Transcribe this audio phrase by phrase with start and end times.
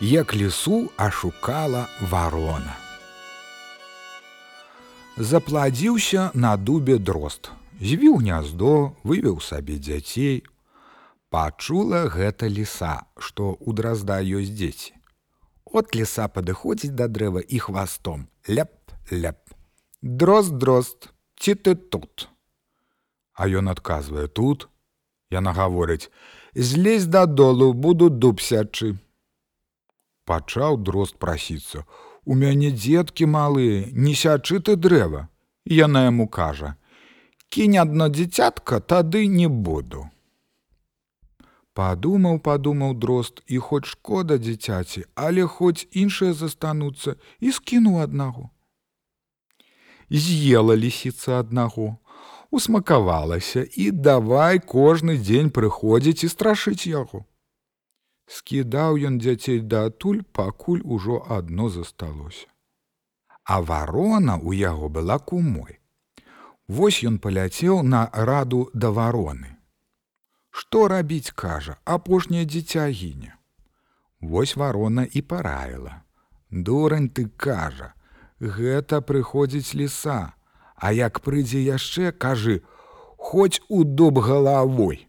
[0.00, 2.76] як лесу ашукала варона.
[5.16, 7.50] Запладзіўся на дубе дрозд,
[7.80, 10.46] звіў гняздо, вывеў сабе дзяцей.
[11.30, 14.94] Пачула гэта ліса, што ў дразда ёсць дзеці.
[15.66, 19.42] От ліса падыходзіць да дрэва і хвастом, ляп, ляп.
[20.00, 22.30] Дрозд, дрозд, ці ты тут?
[23.34, 24.70] А ён адказвае тут.
[25.28, 26.08] Яна гаворыць:
[26.54, 28.96] злезь дадолу, буду дуб сячы.
[30.28, 31.84] Пачаў дрозд прасіцца:
[32.24, 35.28] У мяне дзеткі малыя, не сячы ты дрэва.
[35.64, 36.74] Яна яму кажа:
[37.48, 40.04] Кінь адно дзіцятка, тады не буду.
[41.78, 48.50] Падумаў, падумаў дрозд і хоць шкода дзіцяці, але хоць іншыя застануцца і скінуў аднаго.
[50.10, 51.88] З'ела лісіца аднаго,
[52.50, 57.24] усмакавалася і давай кожны дзень прыходзіць і страшыць яго.
[58.28, 62.46] Скідаў ён дзяцей датуль, пакуль ужо адно засталося.
[63.44, 65.80] А варона ў яго была кумой.
[66.68, 69.56] Вось ён паляцеў на раду да вароны.
[70.50, 73.32] Што рабіць, кажа, апошняе дзіця гіне.
[74.20, 76.02] Вось варона і параіла.
[76.50, 77.94] Дурань ты кажа,
[78.40, 80.32] гэта прыходзіць ліса,
[80.78, 82.62] А як прыйдзе яшчэ, кажы:
[83.16, 85.07] хоць у дуб галавой.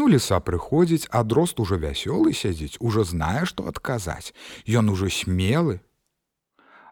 [0.00, 4.32] Ну ліса прыходзіць, а дрозд ужо вясёлы сядзіць, ужо знае, што адказаць.
[4.64, 5.80] Ён ужо смелы,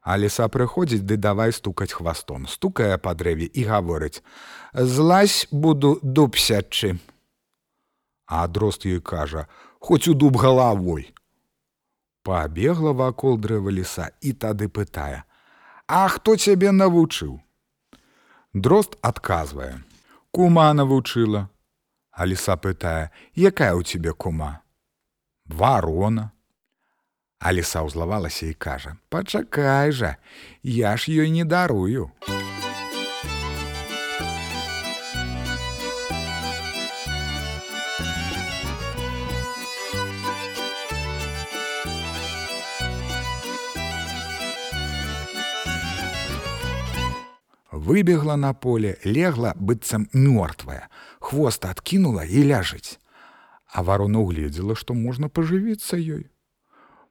[0.08, 4.22] А ліса прыходзіць ды давай стукаць хвастом, стукае па дрэве і гаворыць:
[4.92, 6.96] «Злазь буду дуб сячы.
[8.26, 9.48] А дрозд ёй кажа:
[9.80, 11.12] «Хоць у дуб галавой.
[12.22, 15.24] Пабегла вакол дрэва ліса і тады пытае:
[15.88, 17.40] «А хто цябе навучыў?
[18.54, 19.84] Дрозд адказвае:
[20.30, 21.48] «Кума навучыла.
[22.18, 24.66] А ліса пытае: «Якая ў цябе кума?
[25.46, 26.34] Варона.
[27.38, 30.18] Аліса ўзлавалася і кажа: «Пачакай жа,
[30.66, 32.10] я ж ёй не дарую.
[47.88, 50.88] Выбегла на поле, легла быццам мёртвая,
[51.20, 53.00] хвост адкінула і ляжыць.
[53.66, 56.28] А варона угледзела, што можна пажывіцца ёй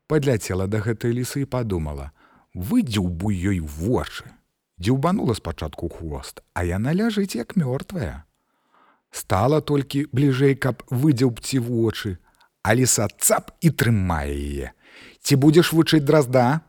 [0.07, 2.11] падляцела да гэтай лісы і падумала:
[2.53, 4.31] выдзеўбу ёй вочы.
[4.79, 8.23] Дзеўбанула спачатку хвост, а яна ляжыць як мёртвая.
[9.11, 12.17] Стала толькі бліжэй, каб выдзеўбці вочы,
[12.63, 14.71] а ліса цап і трымае яе.
[15.21, 16.61] Ці будзеш вучыць дразда?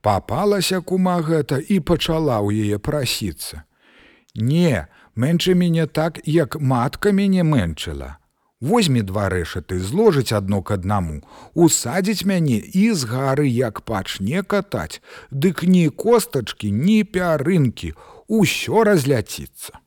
[0.00, 3.64] Папалася кума гэта і пачала ў яе прасіцца.
[4.34, 4.86] Не,
[5.16, 8.18] мэнчы мяне так, як матка мяне мэнчыла.
[8.60, 11.22] Возьме два рэшаты, зложыць адно к аднаму,
[11.54, 15.00] усадзіць мяне і з гары як пачне катаць,
[15.30, 17.94] Дык ні костачкі, ні пярынкі,
[18.26, 19.78] усё разляціцца.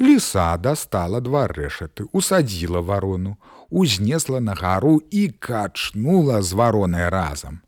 [0.00, 3.36] Ліса дастала два рэшаты, усадзіла варону,
[3.68, 7.60] узнесла на гару і качнула з варонай разам.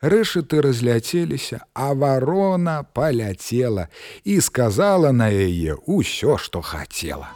[0.00, 3.88] Рэшаты разляцеліся, а варона паляцела
[4.24, 7.34] і сказала на яе ўсё, што хацела.